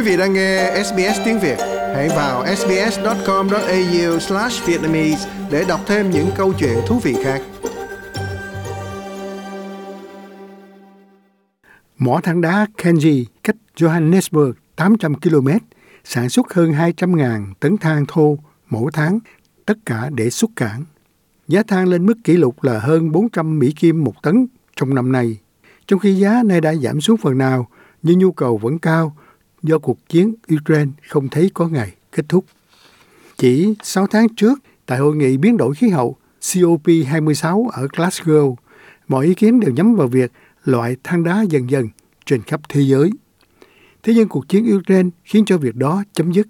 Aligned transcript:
Quý 0.00 0.06
vị 0.06 0.16
đang 0.16 0.32
nghe 0.32 0.82
SBS 0.84 1.20
tiếng 1.24 1.40
Việt, 1.40 1.56
hãy 1.94 2.08
vào 2.08 2.56
sbs.com.au/vietnamese 2.56 5.30
để 5.50 5.64
đọc 5.68 5.80
thêm 5.86 6.10
những 6.10 6.28
câu 6.36 6.52
chuyện 6.58 6.78
thú 6.86 6.98
vị 6.98 7.16
khác. 7.24 7.42
Mỏ 11.98 12.20
than 12.22 12.40
đá 12.40 12.66
Kenji 12.76 13.24
cách 13.42 13.56
Johannesburg 13.76 14.52
800 14.76 15.14
km, 15.14 15.48
sản 16.04 16.28
xuất 16.28 16.54
hơn 16.54 16.72
200.000 16.72 17.54
tấn 17.60 17.78
than 17.78 18.04
thô 18.08 18.38
mỗi 18.70 18.90
tháng, 18.94 19.18
tất 19.66 19.78
cả 19.86 20.10
để 20.14 20.30
xuất 20.30 20.50
cảng. 20.56 20.84
Giá 21.48 21.62
than 21.62 21.88
lên 21.88 22.06
mức 22.06 22.14
kỷ 22.24 22.36
lục 22.36 22.62
là 22.62 22.78
hơn 22.78 23.12
400 23.12 23.58
Mỹ 23.58 23.72
Kim 23.72 24.04
một 24.04 24.22
tấn 24.22 24.46
trong 24.76 24.94
năm 24.94 25.12
nay. 25.12 25.38
Trong 25.86 25.98
khi 25.98 26.14
giá 26.14 26.42
nay 26.42 26.60
đã 26.60 26.74
giảm 26.74 27.00
xuống 27.00 27.16
phần 27.16 27.38
nào, 27.38 27.68
nhưng 28.02 28.18
nhu 28.18 28.32
cầu 28.32 28.58
vẫn 28.58 28.78
cao 28.78 29.16
do 29.62 29.78
cuộc 29.78 30.08
chiến 30.08 30.34
Ukraine 30.54 30.90
không 31.08 31.28
thấy 31.28 31.50
có 31.54 31.68
ngày 31.68 31.94
kết 32.12 32.24
thúc. 32.28 32.44
Chỉ 33.38 33.74
6 33.82 34.06
tháng 34.06 34.28
trước, 34.28 34.58
tại 34.86 34.98
hội 34.98 35.16
nghị 35.16 35.36
biến 35.36 35.56
đổi 35.56 35.74
khí 35.74 35.88
hậu 35.88 36.16
COP26 36.40 37.68
ở 37.68 37.86
Glasgow, 37.86 38.54
mọi 39.08 39.26
ý 39.26 39.34
kiến 39.34 39.60
đều 39.60 39.70
nhắm 39.70 39.94
vào 39.94 40.08
việc 40.08 40.32
loại 40.64 40.96
than 41.04 41.24
đá 41.24 41.42
dần 41.48 41.70
dần 41.70 41.88
trên 42.26 42.42
khắp 42.42 42.60
thế 42.68 42.80
giới. 42.80 43.10
Thế 44.02 44.14
nhưng 44.14 44.28
cuộc 44.28 44.48
chiến 44.48 44.76
Ukraine 44.76 45.08
khiến 45.24 45.44
cho 45.44 45.58
việc 45.58 45.76
đó 45.76 46.02
chấm 46.12 46.32
dứt. 46.32 46.46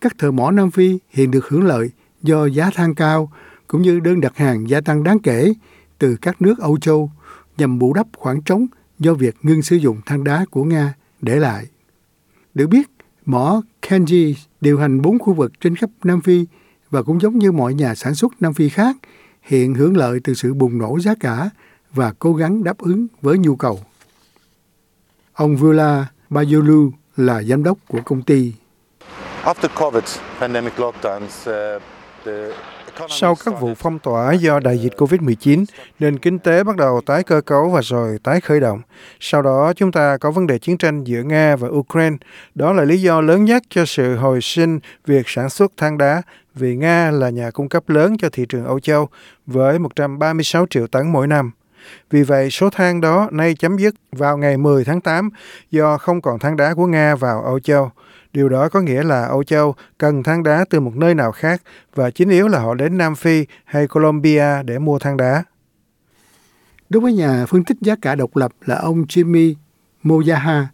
Các 0.00 0.18
thợ 0.18 0.30
mỏ 0.30 0.50
Nam 0.50 0.70
Phi 0.70 0.98
hiện 1.10 1.30
được 1.30 1.48
hưởng 1.48 1.66
lợi 1.66 1.90
do 2.22 2.46
giá 2.46 2.70
than 2.74 2.94
cao 2.94 3.32
cũng 3.66 3.82
như 3.82 4.00
đơn 4.00 4.20
đặt 4.20 4.36
hàng 4.36 4.70
gia 4.70 4.80
tăng 4.80 5.02
đáng 5.02 5.18
kể 5.18 5.52
từ 5.98 6.16
các 6.22 6.42
nước 6.42 6.58
Âu 6.58 6.78
Châu 6.78 7.10
nhằm 7.56 7.78
bù 7.78 7.92
đắp 7.92 8.06
khoảng 8.16 8.42
trống 8.42 8.66
do 8.98 9.14
việc 9.14 9.36
ngưng 9.42 9.62
sử 9.62 9.76
dụng 9.76 10.00
than 10.06 10.24
đá 10.24 10.44
của 10.50 10.64
Nga 10.64 10.94
để 11.20 11.36
lại. 11.36 11.66
Được 12.56 12.66
biết, 12.66 12.90
mỏ 13.26 13.62
Kenji 13.82 14.34
điều 14.60 14.78
hành 14.78 15.02
bốn 15.02 15.18
khu 15.18 15.34
vực 15.34 15.52
trên 15.60 15.76
khắp 15.76 15.90
Nam 16.04 16.20
Phi 16.20 16.46
và 16.90 17.02
cũng 17.02 17.20
giống 17.20 17.38
như 17.38 17.52
mọi 17.52 17.74
nhà 17.74 17.94
sản 17.94 18.14
xuất 18.14 18.32
Nam 18.40 18.54
Phi 18.54 18.68
khác, 18.68 18.96
hiện 19.42 19.74
hưởng 19.74 19.96
lợi 19.96 20.20
từ 20.24 20.34
sự 20.34 20.54
bùng 20.54 20.78
nổ 20.78 20.98
giá 21.00 21.14
cả 21.20 21.50
và 21.92 22.12
cố 22.18 22.34
gắng 22.34 22.64
đáp 22.64 22.78
ứng 22.78 23.06
với 23.22 23.38
nhu 23.38 23.56
cầu. 23.56 23.80
Ông 25.32 25.56
Vula 25.56 26.06
Bayolu 26.30 26.90
là 27.16 27.42
giám 27.42 27.62
đốc 27.62 27.78
của 27.88 28.00
công 28.04 28.22
ty. 28.22 28.52
After 29.42 29.68
COVID 29.74 30.04
pandemic 30.40 30.72
lockdowns, 30.76 31.76
uh, 31.76 31.82
sau 33.08 33.34
các 33.44 33.60
vụ 33.60 33.74
phong 33.76 33.98
tỏa 33.98 34.32
do 34.32 34.60
đại 34.60 34.78
dịch 34.78 34.92
COVID-19, 34.96 35.64
nền 35.98 36.18
kinh 36.18 36.38
tế 36.38 36.64
bắt 36.64 36.76
đầu 36.76 37.00
tái 37.06 37.22
cơ 37.22 37.40
cấu 37.40 37.70
và 37.70 37.80
rồi 37.80 38.18
tái 38.22 38.40
khởi 38.40 38.60
động. 38.60 38.80
Sau 39.20 39.42
đó, 39.42 39.72
chúng 39.76 39.92
ta 39.92 40.16
có 40.16 40.30
vấn 40.30 40.46
đề 40.46 40.58
chiến 40.58 40.78
tranh 40.78 41.04
giữa 41.04 41.22
Nga 41.22 41.56
và 41.56 41.68
Ukraine. 41.68 42.16
Đó 42.54 42.72
là 42.72 42.84
lý 42.84 43.00
do 43.02 43.20
lớn 43.20 43.44
nhất 43.44 43.62
cho 43.70 43.84
sự 43.84 44.16
hồi 44.16 44.40
sinh 44.40 44.78
việc 45.06 45.28
sản 45.28 45.50
xuất 45.50 45.72
than 45.76 45.98
đá, 45.98 46.22
vì 46.54 46.76
Nga 46.76 47.10
là 47.10 47.30
nhà 47.30 47.50
cung 47.50 47.68
cấp 47.68 47.88
lớn 47.88 48.16
cho 48.18 48.28
thị 48.32 48.46
trường 48.48 48.64
Âu 48.64 48.80
Châu 48.80 49.08
với 49.46 49.78
136 49.78 50.66
triệu 50.70 50.86
tấn 50.86 51.12
mỗi 51.12 51.26
năm. 51.26 51.50
Vì 52.10 52.22
vậy, 52.22 52.50
số 52.50 52.70
than 52.70 53.00
đó 53.00 53.28
nay 53.32 53.54
chấm 53.54 53.76
dứt 53.76 53.94
vào 54.12 54.38
ngày 54.38 54.56
10 54.56 54.84
tháng 54.84 55.00
8 55.00 55.30
do 55.70 55.98
không 55.98 56.20
còn 56.20 56.38
than 56.38 56.56
đá 56.56 56.74
của 56.74 56.86
Nga 56.86 57.14
vào 57.14 57.42
Âu 57.42 57.60
Châu. 57.60 57.90
Điều 58.36 58.48
đó 58.48 58.68
có 58.68 58.80
nghĩa 58.80 59.02
là 59.02 59.26
Âu 59.26 59.44
Châu 59.44 59.74
cần 59.98 60.22
than 60.22 60.42
đá 60.42 60.64
từ 60.70 60.80
một 60.80 60.96
nơi 60.96 61.14
nào 61.14 61.32
khác 61.32 61.62
và 61.94 62.10
chính 62.10 62.30
yếu 62.30 62.48
là 62.48 62.58
họ 62.58 62.74
đến 62.74 62.98
Nam 62.98 63.14
Phi 63.14 63.46
hay 63.64 63.88
Colombia 63.88 64.62
để 64.64 64.78
mua 64.78 64.98
than 64.98 65.16
đá. 65.16 65.44
Đối 66.88 67.00
với 67.00 67.12
nhà 67.12 67.46
phân 67.46 67.64
tích 67.64 67.76
giá 67.80 67.96
cả 68.02 68.14
độc 68.14 68.36
lập 68.36 68.52
là 68.64 68.76
ông 68.76 69.02
Jimmy 69.02 69.54
Moyaha, 70.02 70.68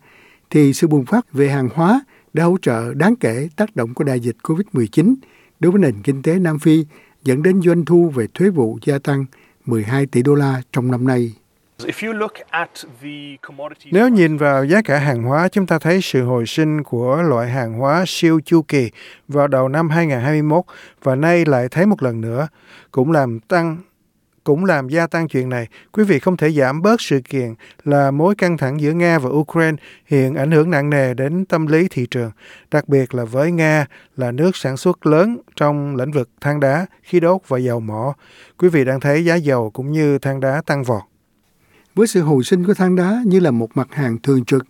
thì 0.50 0.72
sự 0.72 0.86
bùng 0.86 1.06
phát 1.06 1.32
về 1.32 1.48
hàng 1.48 1.68
hóa 1.74 2.00
đã 2.32 2.44
hỗ 2.44 2.56
trợ 2.62 2.94
đáng 2.94 3.16
kể 3.16 3.48
tác 3.56 3.76
động 3.76 3.94
của 3.94 4.04
đại 4.04 4.20
dịch 4.20 4.36
COVID-19 4.42 5.14
đối 5.60 5.72
với 5.72 5.80
nền 5.80 6.02
kinh 6.02 6.22
tế 6.22 6.38
Nam 6.38 6.58
Phi 6.58 6.86
dẫn 7.24 7.42
đến 7.42 7.62
doanh 7.62 7.84
thu 7.84 8.08
về 8.08 8.26
thuế 8.34 8.48
vụ 8.48 8.78
gia 8.84 8.98
tăng 8.98 9.24
12 9.64 10.06
tỷ 10.06 10.22
đô 10.22 10.34
la 10.34 10.62
trong 10.72 10.90
năm 10.90 11.06
nay. 11.06 11.32
Nếu 13.92 14.08
nhìn 14.08 14.36
vào 14.36 14.64
giá 14.64 14.82
cả 14.84 14.98
hàng 14.98 15.22
hóa, 15.22 15.48
chúng 15.48 15.66
ta 15.66 15.78
thấy 15.78 16.00
sự 16.02 16.24
hồi 16.24 16.46
sinh 16.46 16.82
của 16.82 17.22
loại 17.22 17.50
hàng 17.50 17.72
hóa 17.72 18.04
siêu 18.06 18.40
chu 18.44 18.62
kỳ 18.62 18.90
vào 19.28 19.48
đầu 19.48 19.68
năm 19.68 19.90
2021 19.90 20.64
và 21.02 21.14
nay 21.14 21.44
lại 21.44 21.68
thấy 21.70 21.86
một 21.86 22.02
lần 22.02 22.20
nữa, 22.20 22.48
cũng 22.90 23.12
làm 23.12 23.40
tăng 23.40 23.76
cũng 24.44 24.64
làm 24.64 24.88
gia 24.88 25.06
tăng 25.06 25.28
chuyện 25.28 25.48
này. 25.48 25.68
Quý 25.92 26.04
vị 26.04 26.18
không 26.18 26.36
thể 26.36 26.50
giảm 26.50 26.82
bớt 26.82 27.00
sự 27.00 27.20
kiện 27.20 27.54
là 27.84 28.10
mối 28.10 28.34
căng 28.34 28.58
thẳng 28.58 28.80
giữa 28.80 28.92
Nga 28.92 29.18
và 29.18 29.30
Ukraine 29.30 29.76
hiện 30.06 30.34
ảnh 30.34 30.50
hưởng 30.50 30.70
nặng 30.70 30.90
nề 30.90 31.14
đến 31.14 31.44
tâm 31.44 31.66
lý 31.66 31.88
thị 31.90 32.06
trường, 32.10 32.30
đặc 32.70 32.88
biệt 32.88 33.14
là 33.14 33.24
với 33.24 33.52
Nga 33.52 33.86
là 34.16 34.32
nước 34.32 34.56
sản 34.56 34.76
xuất 34.76 35.06
lớn 35.06 35.38
trong 35.56 35.96
lĩnh 35.96 36.12
vực 36.12 36.28
than 36.40 36.60
đá, 36.60 36.86
khí 37.02 37.20
đốt 37.20 37.40
và 37.48 37.58
dầu 37.58 37.80
mỏ. 37.80 38.14
Quý 38.58 38.68
vị 38.68 38.84
đang 38.84 39.00
thấy 39.00 39.24
giá 39.24 39.34
dầu 39.34 39.70
cũng 39.70 39.92
như 39.92 40.18
than 40.18 40.40
đá 40.40 40.62
tăng 40.66 40.84
vọt 40.84 41.02
với 41.94 42.06
sự 42.06 42.22
hồi 42.22 42.44
sinh 42.44 42.64
của 42.64 42.74
than 42.74 42.96
đá 42.96 43.22
như 43.26 43.40
là 43.40 43.50
một 43.50 43.68
mặt 43.74 43.88
hàng 43.90 44.18
thường 44.22 44.44
trực 44.44 44.64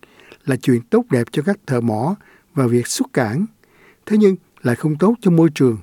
là 0.44 0.56
chuyện 0.56 0.80
tốt 0.90 1.04
đẹp 1.10 1.26
cho 1.32 1.42
các 1.42 1.58
thợ 1.66 1.80
mỏ 1.80 2.16
và 2.54 2.66
việc 2.66 2.86
xuất 2.86 3.12
cảng. 3.12 3.46
Thế 4.06 4.16
nhưng 4.16 4.36
lại 4.62 4.76
không 4.76 4.96
tốt 4.96 5.14
cho 5.20 5.30
môi 5.30 5.48
trường. 5.54 5.78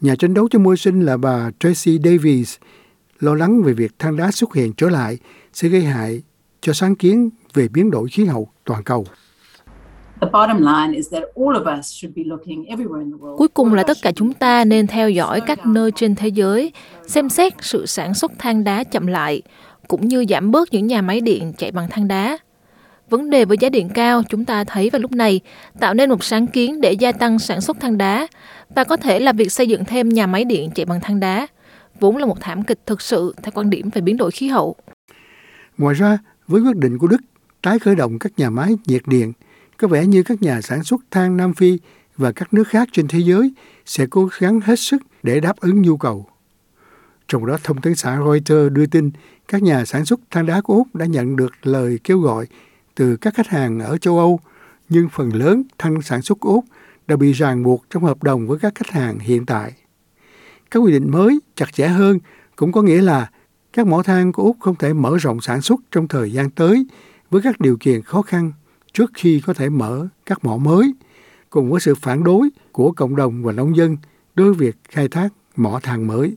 Nhà 0.00 0.14
tranh 0.18 0.34
đấu 0.34 0.48
cho 0.50 0.58
môi 0.58 0.76
sinh 0.76 1.00
là 1.00 1.16
bà 1.16 1.50
Tracy 1.60 1.98
Davies 2.04 2.56
lo 3.20 3.34
lắng 3.34 3.62
về 3.62 3.72
việc 3.72 3.98
than 3.98 4.16
đá 4.16 4.30
xuất 4.30 4.54
hiện 4.54 4.72
trở 4.72 4.88
lại 4.88 5.18
sẽ 5.52 5.68
gây 5.68 5.82
hại 5.82 6.22
cho 6.60 6.72
sáng 6.72 6.94
kiến 6.94 7.30
về 7.54 7.68
biến 7.68 7.90
đổi 7.90 8.08
khí 8.08 8.24
hậu 8.24 8.48
toàn 8.64 8.84
cầu. 8.84 9.06
Cuối 13.36 13.48
cùng 13.54 13.74
là 13.74 13.82
tất 13.82 13.96
cả 14.02 14.12
chúng 14.12 14.32
ta 14.32 14.64
nên 14.64 14.86
theo 14.86 15.10
dõi 15.10 15.40
các 15.40 15.66
nơi 15.66 15.90
trên 15.90 16.14
thế 16.14 16.28
giới, 16.28 16.72
xem 17.06 17.28
xét 17.28 17.52
sự 17.60 17.86
sản 17.86 18.14
xuất 18.14 18.32
than 18.38 18.64
đá 18.64 18.84
chậm 18.84 19.06
lại, 19.06 19.42
cũng 19.88 20.08
như 20.08 20.24
giảm 20.28 20.50
bớt 20.50 20.72
những 20.72 20.86
nhà 20.86 21.02
máy 21.02 21.20
điện 21.20 21.52
chạy 21.56 21.72
bằng 21.72 21.88
than 21.90 22.08
đá. 22.08 22.38
Vấn 23.10 23.30
đề 23.30 23.44
với 23.44 23.56
giá 23.60 23.68
điện 23.68 23.88
cao 23.94 24.22
chúng 24.28 24.44
ta 24.44 24.64
thấy 24.64 24.90
vào 24.90 25.00
lúc 25.00 25.12
này 25.12 25.40
tạo 25.80 25.94
nên 25.94 26.10
một 26.10 26.24
sáng 26.24 26.46
kiến 26.46 26.80
để 26.80 26.92
gia 26.92 27.12
tăng 27.12 27.38
sản 27.38 27.60
xuất 27.60 27.80
than 27.80 27.98
đá 27.98 28.26
và 28.74 28.84
có 28.84 28.96
thể 28.96 29.20
là 29.20 29.32
việc 29.32 29.52
xây 29.52 29.68
dựng 29.68 29.84
thêm 29.84 30.08
nhà 30.08 30.26
máy 30.26 30.44
điện 30.44 30.70
chạy 30.74 30.86
bằng 30.86 31.00
than 31.00 31.20
đá, 31.20 31.46
vốn 32.00 32.16
là 32.16 32.26
một 32.26 32.40
thảm 32.40 32.62
kịch 32.62 32.80
thực 32.86 33.00
sự 33.00 33.34
theo 33.42 33.52
quan 33.54 33.70
điểm 33.70 33.90
về 33.94 34.00
biến 34.00 34.16
đổi 34.16 34.30
khí 34.30 34.48
hậu. 34.48 34.76
Ngoài 35.78 35.94
ra, 35.94 36.18
với 36.46 36.62
quyết 36.62 36.76
định 36.76 36.98
của 36.98 37.06
Đức 37.06 37.20
tái 37.62 37.78
khởi 37.78 37.94
động 37.94 38.18
các 38.18 38.32
nhà 38.36 38.50
máy 38.50 38.74
nhiệt 38.86 39.02
điện, 39.06 39.32
có 39.76 39.88
vẻ 39.88 40.06
như 40.06 40.22
các 40.22 40.42
nhà 40.42 40.60
sản 40.60 40.84
xuất 40.84 41.00
than 41.10 41.36
Nam 41.36 41.54
Phi 41.54 41.78
và 42.16 42.32
các 42.32 42.54
nước 42.54 42.68
khác 42.68 42.88
trên 42.92 43.08
thế 43.08 43.18
giới 43.18 43.52
sẽ 43.86 44.06
cố 44.10 44.28
gắng 44.38 44.60
hết 44.60 44.78
sức 44.78 45.02
để 45.22 45.40
đáp 45.40 45.60
ứng 45.60 45.82
nhu 45.82 45.96
cầu. 45.96 46.26
Trong 47.34 47.46
đó, 47.46 47.58
thông 47.62 47.80
tấn 47.80 47.94
xã 47.94 48.16
Reuters 48.16 48.72
đưa 48.72 48.86
tin 48.86 49.10
các 49.48 49.62
nhà 49.62 49.84
sản 49.84 50.04
xuất 50.04 50.20
than 50.30 50.46
đá 50.46 50.60
của 50.60 50.74
Úc 50.74 50.94
đã 50.94 51.06
nhận 51.06 51.36
được 51.36 51.52
lời 51.62 51.98
kêu 52.04 52.18
gọi 52.20 52.46
từ 52.94 53.16
các 53.16 53.34
khách 53.34 53.46
hàng 53.46 53.80
ở 53.80 53.96
châu 53.96 54.18
Âu, 54.18 54.40
nhưng 54.88 55.08
phần 55.08 55.34
lớn 55.34 55.62
than 55.78 56.02
sản 56.02 56.22
xuất 56.22 56.40
của 56.40 56.48
Úc 56.48 56.64
đã 57.06 57.16
bị 57.16 57.32
ràng 57.32 57.62
buộc 57.62 57.84
trong 57.90 58.04
hợp 58.04 58.22
đồng 58.22 58.46
với 58.46 58.58
các 58.58 58.74
khách 58.74 58.90
hàng 58.90 59.18
hiện 59.18 59.46
tại. 59.46 59.72
Các 60.70 60.80
quy 60.80 60.92
định 60.92 61.10
mới 61.10 61.40
chặt 61.56 61.74
chẽ 61.74 61.88
hơn 61.88 62.18
cũng 62.56 62.72
có 62.72 62.82
nghĩa 62.82 63.02
là 63.02 63.30
các 63.72 63.86
mỏ 63.86 64.02
than 64.02 64.32
của 64.32 64.42
Úc 64.42 64.56
không 64.60 64.76
thể 64.76 64.92
mở 64.92 65.16
rộng 65.20 65.40
sản 65.40 65.62
xuất 65.62 65.80
trong 65.90 66.08
thời 66.08 66.32
gian 66.32 66.50
tới 66.50 66.86
với 67.30 67.42
các 67.42 67.60
điều 67.60 67.76
kiện 67.80 68.02
khó 68.02 68.22
khăn 68.22 68.52
trước 68.92 69.10
khi 69.14 69.42
có 69.46 69.54
thể 69.54 69.68
mở 69.68 70.08
các 70.26 70.44
mỏ 70.44 70.56
mới, 70.56 70.94
cùng 71.50 71.70
với 71.70 71.80
sự 71.80 71.94
phản 71.94 72.24
đối 72.24 72.48
của 72.72 72.92
cộng 72.92 73.16
đồng 73.16 73.42
và 73.42 73.52
nông 73.52 73.76
dân 73.76 73.96
đối 74.34 74.52
với 74.52 74.66
việc 74.66 74.76
khai 74.88 75.08
thác 75.08 75.28
mỏ 75.56 75.80
than 75.82 76.06
mới 76.06 76.36